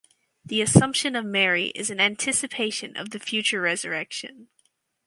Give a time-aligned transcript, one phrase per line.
[0.43, 4.47] The Assumption of Mary is an anticipation of the future resurrection.